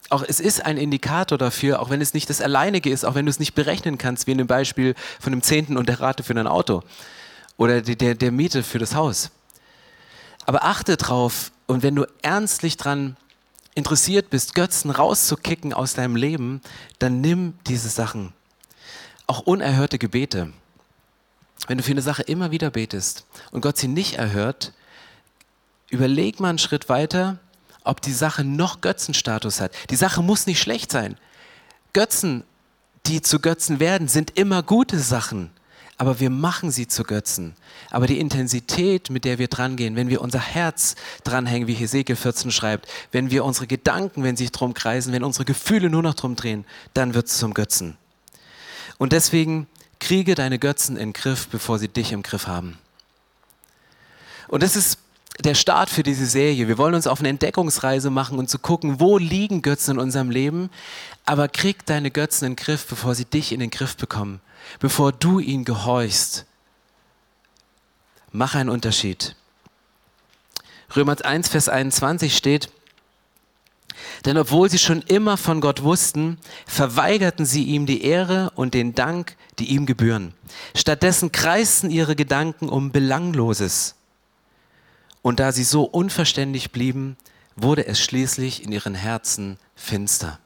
[0.10, 3.26] Auch es ist ein Indikator dafür, auch wenn es nicht das Alleinige ist, auch wenn
[3.26, 6.24] du es nicht berechnen kannst, wie in dem Beispiel von dem Zehnten und der Rate
[6.24, 6.82] für dein Auto
[7.58, 9.32] oder der, der Miete für das Haus.
[10.48, 13.18] Aber achte drauf, und wenn du ernstlich dran
[13.76, 16.62] interessiert bist, Götzen rauszukicken aus deinem Leben,
[17.00, 18.32] dann nimm diese Sachen.
[19.28, 20.54] Auch unerhörte Gebete.
[21.68, 24.72] Wenn du für eine Sache immer wieder betest und Gott sie nicht erhört,
[25.90, 27.40] überleg mal einen Schritt weiter,
[27.84, 29.74] ob die Sache noch Götzenstatus hat.
[29.90, 31.18] Die Sache muss nicht schlecht sein.
[31.92, 32.46] Götzen,
[33.06, 35.52] die zu Götzen werden, sind immer gute Sachen
[35.98, 37.56] aber wir machen sie zu Götzen.
[37.90, 42.52] Aber die Intensität, mit der wir drangehen, wenn wir unser Herz dranhängen, wie Hesekiel 14
[42.52, 46.14] schreibt, wenn wir unsere Gedanken, wenn sie sich drum kreisen, wenn unsere Gefühle nur noch
[46.14, 47.98] drum drehen, dann wird es zum Götzen.
[49.00, 49.68] Und deswegen
[50.00, 52.78] kriege deine Götzen in den Griff, bevor sie dich im Griff haben.
[54.48, 55.00] Und das ist
[55.44, 56.68] der Start für diese Serie.
[56.68, 60.30] Wir wollen uns auf eine Entdeckungsreise machen und zu gucken, wo liegen Götzen in unserem
[60.30, 60.70] Leben.
[61.26, 64.42] Aber krieg deine Götzen in den Griff, bevor sie dich in den Griff bekommen
[64.80, 66.46] bevor du ihn gehorchst.
[68.32, 69.36] Mach einen Unterschied.
[70.96, 72.70] Römer 1, Vers 21 steht,
[74.26, 78.96] denn obwohl sie schon immer von Gott wussten, verweigerten sie ihm die Ehre und den
[78.96, 80.34] Dank, die ihm gebühren.
[80.76, 83.96] Stattdessen kreisten ihre Gedanken um Belangloses.
[85.22, 87.18] Und da sie so unverständlich blieben,
[87.56, 90.40] wurde es schließlich in ihren Herzen finster.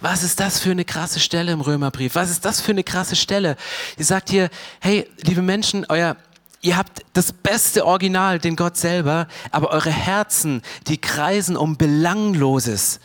[0.00, 2.14] Was ist das für eine krasse Stelle im Römerbrief?
[2.14, 3.56] Was ist das für eine krasse Stelle?
[3.96, 6.16] Ihr sagt hier, hey, liebe Menschen, euer,
[6.60, 13.00] ihr habt das beste Original, den Gott selber, aber eure Herzen, die kreisen um Belangloses.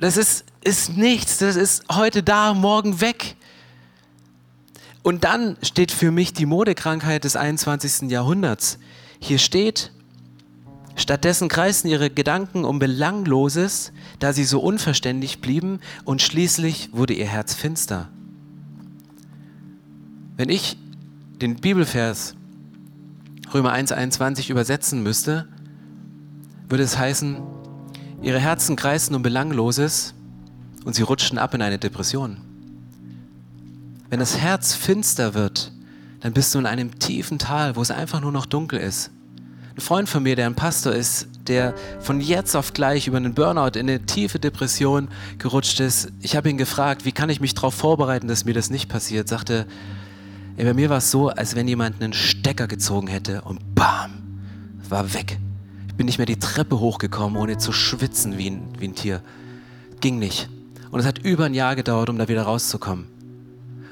[0.00, 3.36] Das ist, ist nichts, das ist heute da, morgen weg.
[5.02, 8.10] Und dann steht für mich die Modekrankheit des 21.
[8.10, 8.78] Jahrhunderts.
[9.20, 9.90] Hier steht,
[10.98, 17.26] Stattdessen kreisten ihre Gedanken um Belangloses, da sie so unverständlich blieben, und schließlich wurde ihr
[17.26, 18.08] Herz finster.
[20.36, 20.76] Wenn ich
[21.40, 22.34] den Bibelvers
[23.54, 25.46] Römer 1,21 übersetzen müsste,
[26.68, 27.38] würde es heißen,
[28.20, 30.14] ihre Herzen kreisten um Belangloses
[30.84, 32.38] und sie rutschten ab in eine Depression.
[34.10, 35.72] Wenn das Herz finster wird,
[36.20, 39.12] dann bist du in einem tiefen Tal, wo es einfach nur noch dunkel ist.
[39.78, 43.32] Ein Freund von mir, der ein Pastor ist, der von jetzt auf gleich über einen
[43.32, 45.06] Burnout in eine tiefe Depression
[45.38, 46.10] gerutscht ist.
[46.20, 49.28] Ich habe ihn gefragt, wie kann ich mich darauf vorbereiten, dass mir das nicht passiert.
[49.28, 49.68] Sagte,
[50.56, 54.40] ey, bei mir war es so, als wenn jemand einen Stecker gezogen hätte und bam,
[54.88, 55.38] war weg.
[55.86, 59.22] Ich bin nicht mehr die Treppe hochgekommen, ohne zu schwitzen wie ein, wie ein Tier.
[60.00, 60.48] Ging nicht.
[60.90, 63.06] Und es hat über ein Jahr gedauert, um da wieder rauszukommen.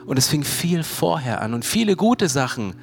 [0.05, 2.75] Und es fing viel vorher an und viele gute Sachen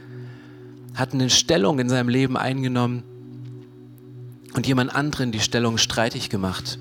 [0.96, 3.04] hatten eine Stellung in seinem Leben eingenommen
[4.54, 6.80] und jemand anderen die Stellung streitig gemacht,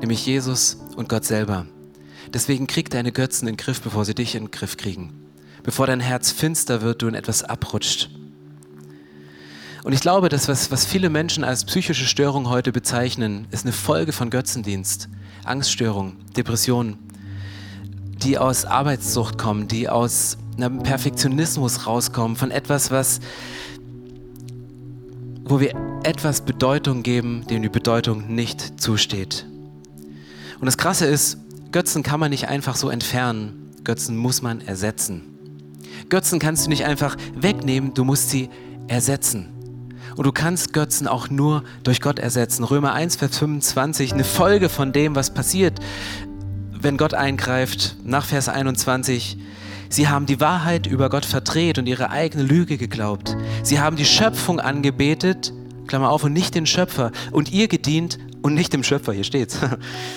[0.00, 1.66] nämlich Jesus und Gott selber.
[2.32, 5.12] Deswegen krieg deine Götzen in den Griff, bevor sie dich in den Griff kriegen.
[5.62, 8.08] Bevor dein Herz finster wird, du in etwas abrutscht.
[9.82, 13.72] Und ich glaube, dass was, was viele Menschen als psychische Störung heute bezeichnen, ist eine
[13.72, 15.08] Folge von Götzendienst,
[15.44, 16.98] Angststörung, Depression,
[18.22, 23.20] die aus Arbeitssucht kommen, die aus einem Perfektionismus rauskommen, von etwas, was,
[25.44, 29.46] wo wir etwas Bedeutung geben, dem die Bedeutung nicht zusteht.
[30.58, 31.38] Und das Krasse ist,
[31.72, 35.22] Götzen kann man nicht einfach so entfernen, Götzen muss man ersetzen.
[36.08, 38.50] Götzen kannst du nicht einfach wegnehmen, du musst sie
[38.88, 39.48] ersetzen.
[40.16, 42.64] Und du kannst Götzen auch nur durch Gott ersetzen.
[42.64, 45.78] Römer 1, Vers 25, eine Folge von dem, was passiert,
[46.80, 49.38] wenn Gott eingreift, nach Vers 21,
[49.92, 53.36] Sie haben die Wahrheit über Gott verdreht und ihre eigene Lüge geglaubt.
[53.64, 55.52] Sie haben die Schöpfung angebetet,
[55.88, 59.58] Klammer auf, und nicht den Schöpfer, und ihr gedient und nicht dem Schöpfer, hier steht's.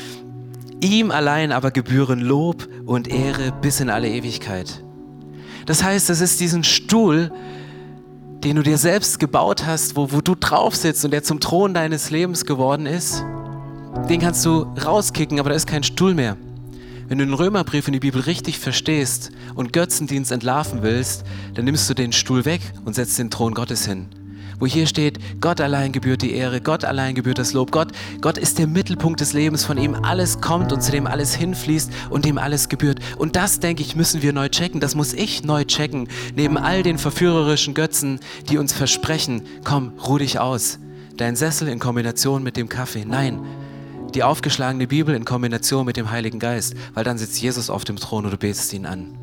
[0.80, 4.84] Ihm allein aber gebühren Lob und Ehre bis in alle Ewigkeit.
[5.65, 7.32] Das heißt, es ist diesen Stuhl,
[8.43, 11.73] den du dir selbst gebaut hast, wo, wo du drauf sitzt und der zum Thron
[11.73, 13.23] deines Lebens geworden ist,
[14.08, 16.38] den kannst du rauskicken, aber da ist kein Stuhl mehr.
[17.08, 21.89] Wenn du den Römerbrief und die Bibel richtig verstehst und Götzendienst entlarven willst, dann nimmst
[21.89, 24.08] du den Stuhl weg und setzt den Thron Gottes hin.
[24.60, 27.72] Wo hier steht, Gott allein gebührt die Ehre, Gott allein gebührt das Lob.
[27.72, 31.36] Gott, Gott ist der Mittelpunkt des Lebens, von ihm alles kommt und zu dem alles
[31.36, 33.00] hinfließt und dem alles gebührt.
[33.18, 34.80] Und das, denke ich, müssen wir neu checken.
[34.80, 36.08] Das muss ich neu checken.
[36.36, 40.80] Neben all den verführerischen Götzen, die uns versprechen, komm, ruh dich aus.
[41.18, 43.06] Dein Sessel in Kombination mit dem Kaffee.
[43.06, 43.39] Nein,
[44.15, 47.97] die aufgeschlagene Bibel in Kombination mit dem Heiligen Geist, weil dann sitzt Jesus auf dem
[47.97, 49.22] Thron und du betest ihn an.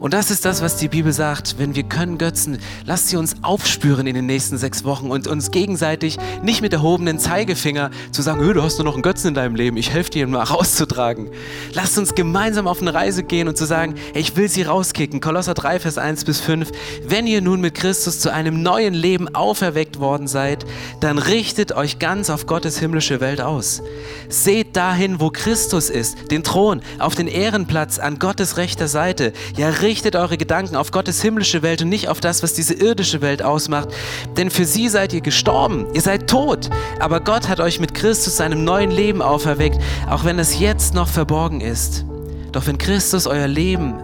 [0.00, 1.56] Und das ist das, was die Bibel sagt.
[1.58, 5.50] Wenn wir können Götzen, lasst sie uns aufspüren in den nächsten sechs Wochen und uns
[5.50, 9.54] gegenseitig nicht mit erhobenen Zeigefinger zu sagen, du hast nur noch einen Götzen in deinem
[9.54, 11.30] Leben, ich helfe dir ihn mal rauszutragen.
[11.72, 15.20] Lasst uns gemeinsam auf eine Reise gehen und zu sagen, hey, ich will sie rauskicken.
[15.20, 16.70] Kolosser 3, Vers 1 bis 5.
[17.06, 20.64] Wenn ihr nun mit Christus zu einem neuen Leben auferweckt worden seid,
[21.00, 23.82] dann richtet euch ganz auf Gottes himmlische Welt aus.
[24.28, 29.32] Seht dahin, wo Christus ist, den Thron, auf den Ehrenplatz an Gottes rechter Seite.
[29.56, 33.20] Ja, richtet eure Gedanken auf Gottes himmlische Welt und nicht auf das, was diese irdische
[33.20, 33.90] Welt ausmacht.
[34.36, 36.68] Denn für sie seid ihr gestorben, ihr seid tot.
[36.98, 41.06] Aber Gott hat euch mit Christus seinem neuen Leben auferweckt, auch wenn es jetzt noch
[41.06, 42.04] verborgen ist.
[42.50, 43.94] Doch wenn Christus euer Leben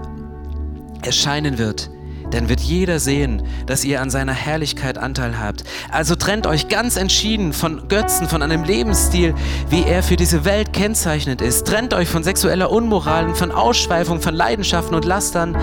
[1.03, 1.91] erscheinen wird,
[2.33, 5.65] dann wird jeder sehen, dass ihr an seiner Herrlichkeit Anteil habt.
[5.91, 9.35] Also trennt euch ganz entschieden von Götzen, von einem Lebensstil,
[9.69, 11.67] wie er für diese Welt kennzeichnend ist.
[11.67, 15.57] Trennt euch von sexueller Unmoral, von Ausschweifung, von Leidenschaften und Lastern,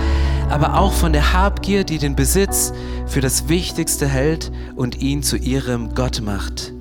[0.50, 2.72] aber auch von der Habgier, die den Besitz
[3.08, 6.74] für das Wichtigste hält und ihn zu ihrem Gott macht.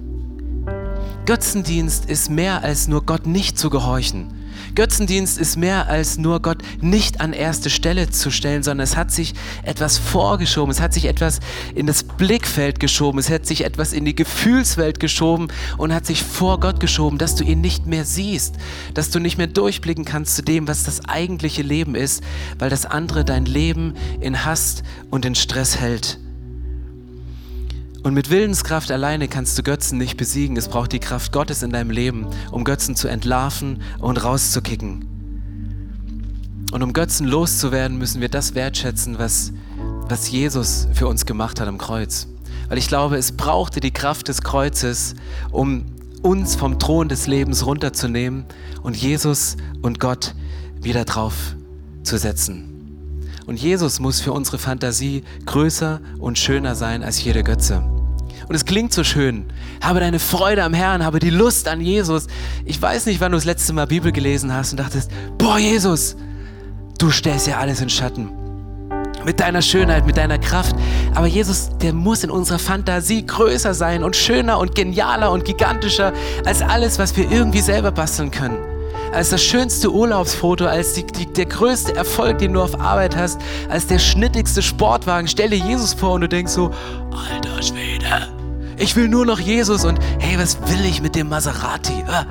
[1.26, 4.37] Götzendienst ist mehr als nur Gott nicht zu gehorchen.
[4.78, 9.10] Götzendienst ist mehr als nur Gott nicht an erste Stelle zu stellen, sondern es hat
[9.10, 11.40] sich etwas vorgeschoben, es hat sich etwas
[11.74, 16.22] in das Blickfeld geschoben, es hat sich etwas in die Gefühlswelt geschoben und hat sich
[16.22, 18.54] vor Gott geschoben, dass du ihn nicht mehr siehst,
[18.94, 22.22] dass du nicht mehr durchblicken kannst zu dem, was das eigentliche Leben ist,
[22.60, 26.20] weil das andere dein Leben in Hass und in Stress hält.
[28.02, 30.56] Und mit Willenskraft alleine kannst du Götzen nicht besiegen.
[30.56, 35.04] Es braucht die Kraft Gottes in deinem Leben, um Götzen zu entlarven und rauszukicken.
[36.72, 39.52] Und um Götzen loszuwerden, müssen wir das wertschätzen, was,
[40.08, 42.28] was Jesus für uns gemacht hat am Kreuz.
[42.68, 45.14] Weil ich glaube, es brauchte die Kraft des Kreuzes,
[45.50, 45.86] um
[46.22, 48.44] uns vom Thron des Lebens runterzunehmen
[48.82, 50.34] und Jesus und Gott
[50.80, 51.56] wieder drauf
[52.02, 52.77] zu setzen.
[53.48, 57.82] Und Jesus muss für unsere Fantasie größer und schöner sein als jede Götze.
[58.46, 59.46] Und es klingt so schön.
[59.80, 62.26] Habe deine Freude am Herrn, habe die Lust an Jesus.
[62.66, 66.14] Ich weiß nicht, wann du das letzte Mal Bibel gelesen hast und dachtest, boah, Jesus,
[66.98, 68.28] du stellst ja alles in Schatten.
[69.24, 70.76] Mit deiner Schönheit, mit deiner Kraft.
[71.14, 76.12] Aber Jesus, der muss in unserer Fantasie größer sein und schöner und genialer und gigantischer
[76.44, 78.67] als alles, was wir irgendwie selber basteln können
[79.12, 83.40] als das schönste Urlaubsfoto, als die, die, der größte Erfolg, den du auf Arbeit hast,
[83.68, 85.28] als der schnittigste Sportwagen.
[85.28, 86.70] Stell dir Jesus vor und du denkst so,
[87.10, 88.28] alter Schwede,
[88.76, 92.04] ich will nur noch Jesus und hey, was will ich mit dem Maserati?
[92.06, 92.24] Ah,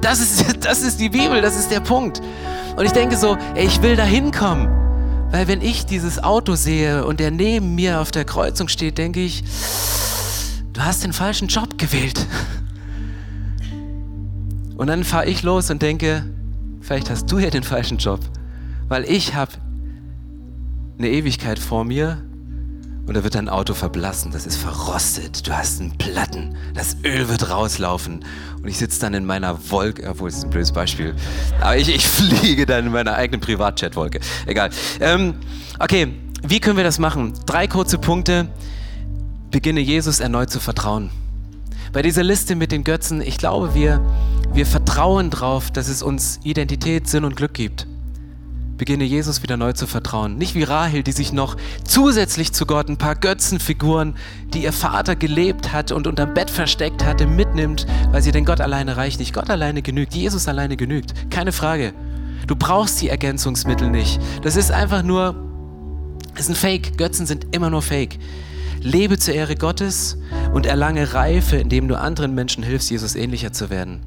[0.00, 2.20] das ist, das ist die Bibel, das ist der Punkt.
[2.76, 4.68] Und ich denke so, ey, ich will da hinkommen.
[5.30, 9.20] Weil wenn ich dieses Auto sehe und der neben mir auf der Kreuzung steht, denke
[9.20, 9.44] ich,
[10.72, 12.26] du hast den falschen Job gewählt.
[14.80, 16.24] Und dann fahre ich los und denke,
[16.80, 18.18] vielleicht hast du ja den falschen Job,
[18.88, 19.52] weil ich habe
[20.96, 22.22] eine Ewigkeit vor mir
[23.06, 27.28] und da wird dein Auto verblassen, das ist verrostet, du hast einen Platten, das Öl
[27.28, 28.24] wird rauslaufen
[28.62, 31.14] und ich sitze dann in meiner Wolke, obwohl es ein blödes Beispiel,
[31.60, 34.20] aber ich, ich fliege dann in meiner eigenen Privatjet-Wolke.
[34.46, 34.70] Egal.
[35.00, 35.34] Ähm,
[35.78, 36.08] okay,
[36.42, 37.34] wie können wir das machen?
[37.44, 38.48] Drei kurze Punkte.
[39.50, 41.10] Beginne Jesus erneut zu vertrauen.
[41.92, 44.00] Bei dieser Liste mit den Götzen, ich glaube, wir,
[44.52, 47.88] wir vertrauen darauf, dass es uns Identität, Sinn und Glück gibt.
[48.78, 50.38] Beginne Jesus wieder neu zu vertrauen.
[50.38, 54.14] Nicht wie Rahel, die sich noch zusätzlich zu Gott ein paar Götzenfiguren,
[54.54, 58.60] die ihr Vater gelebt hat und unterm Bett versteckt hatte, mitnimmt, weil sie den Gott
[58.60, 59.34] alleine reicht nicht.
[59.34, 61.12] Gott alleine genügt, Jesus alleine genügt.
[61.28, 61.92] Keine Frage.
[62.46, 64.20] Du brauchst die Ergänzungsmittel nicht.
[64.42, 65.34] Das ist einfach nur,
[66.34, 66.96] es ist ein Fake.
[66.96, 68.16] Götzen sind immer nur Fake.
[68.82, 70.16] Lebe zur Ehre Gottes
[70.54, 74.00] und erlange Reife, indem du anderen Menschen hilfst, Jesus ähnlicher zu werden.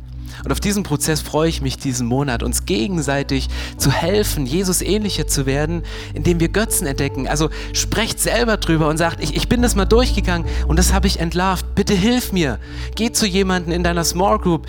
[0.43, 5.27] Und auf diesen Prozess freue ich mich diesen Monat, uns gegenseitig zu helfen, Jesus ähnlicher
[5.27, 5.83] zu werden,
[6.13, 7.27] indem wir Götzen entdecken.
[7.27, 11.07] Also sprecht selber drüber und sagt, ich, ich bin das mal durchgegangen und das habe
[11.07, 11.75] ich entlarvt.
[11.75, 12.59] Bitte hilf mir.
[12.95, 14.67] Geh zu jemandem in deiner Small Group,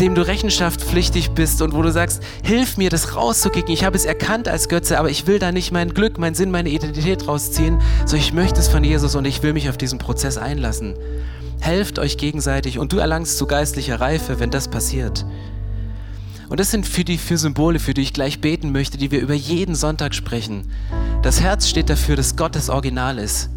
[0.00, 3.72] dem du rechenschaftspflichtig bist und wo du sagst, hilf mir, das rauszukicken.
[3.72, 6.50] Ich habe es erkannt als Götze, aber ich will da nicht mein Glück, mein Sinn,
[6.50, 9.98] meine Identität rausziehen, so ich möchte es von Jesus und ich will mich auf diesen
[9.98, 10.94] Prozess einlassen.
[11.60, 15.24] Helft euch gegenseitig und du erlangst zu geistlicher Reife, wenn das passiert.
[16.48, 19.20] Und das sind für die für Symbole, für die ich gleich beten möchte, die wir
[19.20, 20.70] über jeden Sonntag sprechen.
[21.22, 23.48] Das Herz steht dafür, dass Gott das Original ist.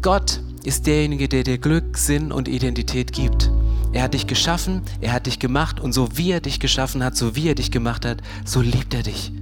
[0.00, 3.50] Gott ist derjenige, der dir Glück, Sinn und Identität gibt.
[3.92, 7.16] Er hat dich geschaffen, er hat dich gemacht und so wie er dich geschaffen hat,
[7.16, 9.32] so wie er dich gemacht hat, so liebt er dich.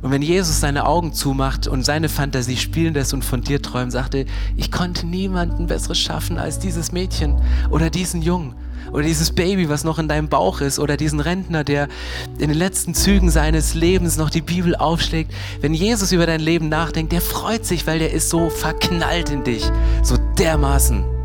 [0.00, 3.92] Und wenn Jesus seine Augen zumacht und seine Fantasie spielen lässt und von dir träumt,
[3.92, 4.26] sagte,
[4.56, 8.54] ich konnte niemanden Besseres schaffen als dieses Mädchen oder diesen Jungen
[8.92, 11.88] oder dieses Baby, was noch in deinem Bauch ist oder diesen Rentner, der
[12.38, 15.32] in den letzten Zügen seines Lebens noch die Bibel aufschlägt.
[15.60, 19.44] Wenn Jesus über dein Leben nachdenkt, der freut sich, weil der ist so verknallt in
[19.44, 19.64] dich,
[20.02, 21.17] so dermaßen.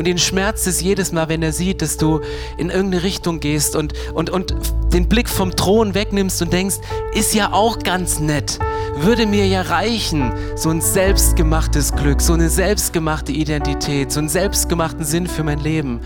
[0.00, 2.22] Und ihn schmerzt es jedes Mal, wenn er sieht, dass du
[2.56, 4.54] in irgendeine Richtung gehst und, und, und
[4.94, 6.76] den Blick vom Thron wegnimmst und denkst,
[7.12, 8.58] ist ja auch ganz nett.
[8.94, 15.04] Würde mir ja reichen, so ein selbstgemachtes Glück, so eine selbstgemachte Identität, so einen selbstgemachten
[15.04, 16.00] Sinn für mein Leben.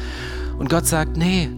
[0.58, 1.50] Und Gott sagt, nee,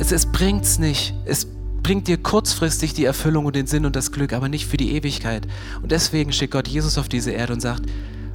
[0.00, 1.14] es, es bringt's nicht.
[1.24, 1.46] Es
[1.84, 4.96] bringt dir kurzfristig die Erfüllung und den Sinn und das Glück, aber nicht für die
[4.96, 5.46] Ewigkeit.
[5.80, 7.82] Und deswegen schickt Gott Jesus auf diese Erde und sagt,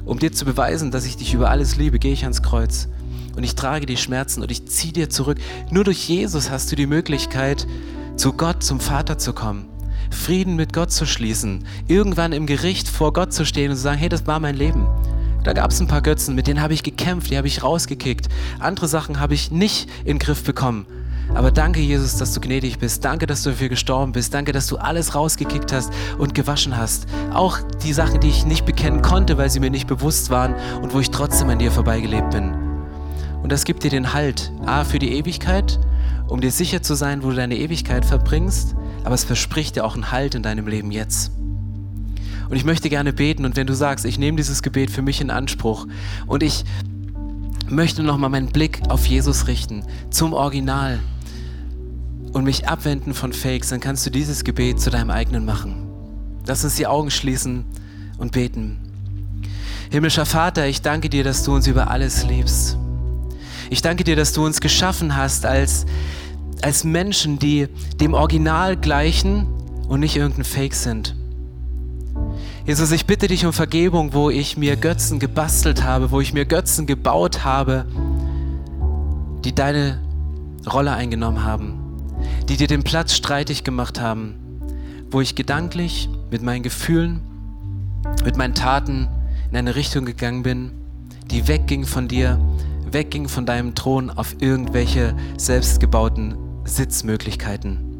[0.06, 2.88] um dir zu beweisen, dass ich dich über alles liebe, gehe ich ans Kreuz
[3.36, 5.38] und ich trage die Schmerzen und ich ziehe dir zurück.
[5.70, 7.66] Nur durch Jesus hast du die Möglichkeit,
[8.16, 9.68] zu Gott, zum Vater zu kommen.
[10.10, 13.98] Frieden mit Gott zu schließen, irgendwann im Gericht vor Gott zu stehen und zu sagen,
[13.98, 14.86] hey, das war mein Leben.
[15.44, 18.28] Da gab es ein paar Götzen, mit denen habe ich gekämpft, die habe ich rausgekickt.
[18.60, 20.86] Andere Sachen habe ich nicht in den Griff bekommen.
[21.34, 23.04] Aber danke, Jesus, dass du gnädig bist.
[23.04, 24.34] Danke, dass du dafür gestorben bist.
[24.34, 27.06] Danke, dass du alles rausgekickt hast und gewaschen hast.
[27.32, 30.92] Auch die Sachen, die ich nicht bekennen konnte, weil sie mir nicht bewusst waren und
[30.92, 32.61] wo ich trotzdem an dir vorbeigelebt bin.
[33.42, 35.78] Und das gibt dir den Halt, A, für die Ewigkeit,
[36.28, 38.74] um dir sicher zu sein, wo du deine Ewigkeit verbringst,
[39.04, 41.32] aber es verspricht dir auch einen Halt in deinem Leben jetzt.
[42.48, 45.20] Und ich möchte gerne beten und wenn du sagst, ich nehme dieses Gebet für mich
[45.20, 45.86] in Anspruch
[46.26, 46.64] und ich
[47.68, 51.00] möchte nochmal meinen Blick auf Jesus richten, zum Original
[52.32, 55.88] und mich abwenden von Fakes, dann kannst du dieses Gebet zu deinem eigenen machen.
[56.46, 57.64] Lass uns die Augen schließen
[58.18, 58.78] und beten.
[59.90, 62.78] Himmlischer Vater, ich danke dir, dass du uns über alles liebst.
[63.72, 65.86] Ich danke dir, dass du uns geschaffen hast als,
[66.60, 69.46] als Menschen, die dem Original gleichen
[69.88, 71.16] und nicht irgendein Fake sind.
[72.66, 76.44] Jesus, ich bitte dich um Vergebung, wo ich mir Götzen gebastelt habe, wo ich mir
[76.44, 77.86] Götzen gebaut habe,
[79.42, 80.02] die deine
[80.70, 81.80] Rolle eingenommen haben,
[82.50, 84.34] die dir den Platz streitig gemacht haben,
[85.10, 87.22] wo ich gedanklich mit meinen Gefühlen,
[88.22, 89.08] mit meinen Taten
[89.50, 90.72] in eine Richtung gegangen bin,
[91.30, 92.38] die wegging von dir,
[92.92, 97.92] wegging von deinem Thron auf irgendwelche selbstgebauten Sitzmöglichkeiten.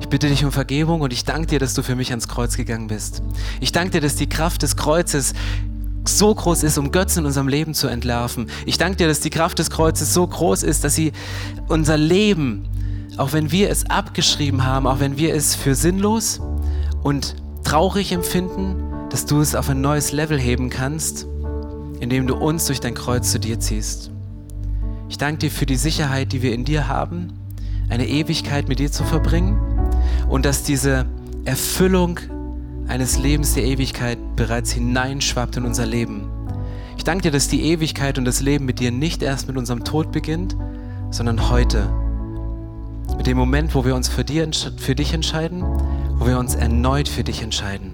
[0.00, 2.56] Ich bitte dich um Vergebung und ich danke dir, dass du für mich ans Kreuz
[2.56, 3.22] gegangen bist.
[3.60, 5.34] Ich danke dir, dass die Kraft des Kreuzes
[6.04, 8.48] so groß ist, um Götzen in unserem Leben zu entlarven.
[8.66, 11.12] Ich danke dir, dass die Kraft des Kreuzes so groß ist, dass sie
[11.68, 12.66] unser Leben,
[13.16, 16.40] auch wenn wir es abgeschrieben haben, auch wenn wir es für sinnlos
[17.02, 18.76] und traurig empfinden,
[19.10, 21.26] dass du es auf ein neues Level heben kannst,
[22.00, 24.10] indem du uns durch dein Kreuz zu dir ziehst.
[25.08, 27.32] Ich danke dir für die Sicherheit, die wir in dir haben,
[27.88, 29.58] eine Ewigkeit mit dir zu verbringen
[30.28, 31.06] und dass diese
[31.44, 32.20] Erfüllung
[32.88, 36.28] eines Lebens der Ewigkeit bereits hineinschwappt in unser Leben.
[36.96, 39.84] Ich danke dir, dass die Ewigkeit und das Leben mit dir nicht erst mit unserem
[39.84, 40.56] Tod beginnt,
[41.10, 41.88] sondern heute.
[43.16, 45.62] Mit dem Moment, wo wir uns für, dir, für dich entscheiden,
[46.18, 47.92] wo wir uns erneut für dich entscheiden.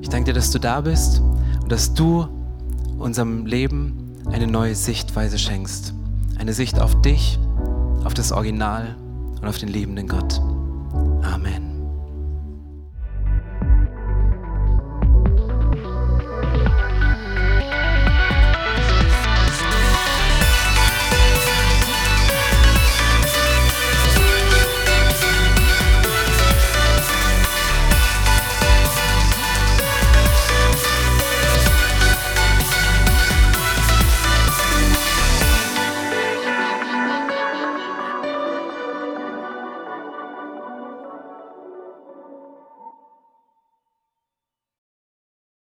[0.00, 1.22] Ich danke dir, dass du da bist
[1.62, 2.28] und dass du
[3.04, 5.92] unserem Leben eine neue Sichtweise schenkst.
[6.38, 7.38] Eine Sicht auf dich,
[8.02, 8.96] auf das Original
[9.40, 10.40] und auf den liebenden Gott.
[11.22, 11.63] Amen.